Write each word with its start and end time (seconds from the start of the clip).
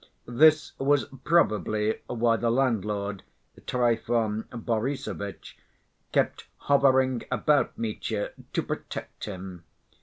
This 0.25 0.71
was 0.79 1.05
probably 1.25 1.99
why 2.07 2.35
the 2.35 2.49
landlord, 2.49 3.21
Trifon 3.67 4.45
Borissovitch, 4.49 5.55
kept 6.11 6.47
hovering 6.61 7.21
about 7.29 7.77
Mitya 7.77 8.31
to 8.53 8.63
protect 8.63 9.25
him. 9.25 9.63